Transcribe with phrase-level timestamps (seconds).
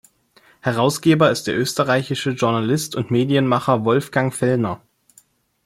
[0.61, 4.81] Herausgeber ist der österreichische Journalist und Medienmacher Wolfgang Fellner.